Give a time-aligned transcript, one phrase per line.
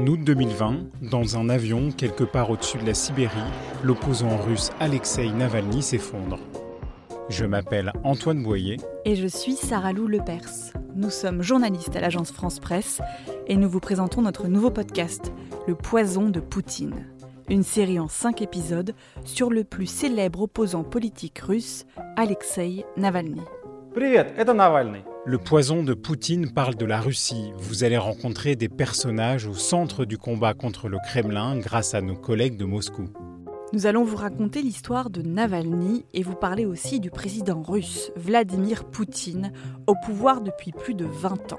[0.00, 3.36] En août 2020, dans un avion quelque part au-dessus de la Sibérie,
[3.84, 6.38] l'opposant russe Alexei Navalny s'effondre.
[7.28, 8.78] Je m'appelle Antoine Boyer.
[9.04, 10.72] Et je suis Sarah Lou Lepers.
[10.96, 13.02] Nous sommes journalistes à l'agence France Presse
[13.46, 15.34] et nous vous présentons notre nouveau podcast,
[15.68, 17.04] Le poison de Poutine.
[17.50, 18.94] Une série en cinq épisodes
[19.26, 21.84] sur le plus célèbre opposant politique russe,
[22.16, 23.42] Alexei Navalny.
[25.26, 27.52] Le poison de Poutine parle de la Russie.
[27.58, 32.16] Vous allez rencontrer des personnages au centre du combat contre le Kremlin grâce à nos
[32.16, 33.10] collègues de Moscou.
[33.74, 38.84] Nous allons vous raconter l'histoire de Navalny et vous parler aussi du président russe Vladimir
[38.84, 39.52] Poutine,
[39.86, 41.58] au pouvoir depuis plus de 20 ans.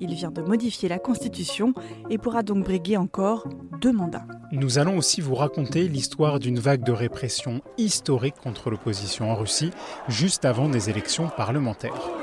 [0.00, 1.74] Il vient de modifier la constitution
[2.08, 3.46] et pourra donc briguer encore
[3.82, 4.26] deux mandats.
[4.52, 9.70] Nous allons aussi vous raconter l'histoire d'une vague de répression historique contre l'opposition en Russie,
[10.08, 12.21] juste avant des élections parlementaires.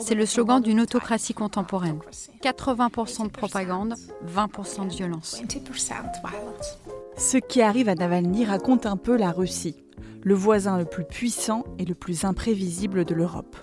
[0.00, 1.98] C'est le slogan d'une autocratie contemporaine.
[2.42, 3.94] 80% de propagande,
[4.26, 5.40] 20% de violence.
[7.16, 9.76] Ce qui arrive à Navalny raconte un peu la Russie,
[10.22, 13.56] le voisin le plus puissant et le plus imprévisible de l'Europe.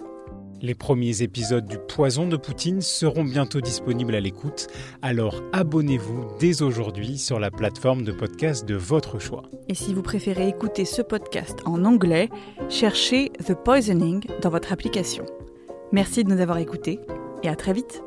[0.64, 4.68] Les premiers épisodes du Poison de Poutine seront bientôt disponibles à l'écoute,
[5.02, 9.44] alors abonnez-vous dès aujourd'hui sur la plateforme de podcast de votre choix.
[9.70, 12.30] Et si vous préférez écouter ce podcast en anglais,
[12.70, 15.26] cherchez The Poisoning dans votre application.
[15.94, 17.02] Merci de nous avoir écoutés
[17.44, 18.02] et à très vite.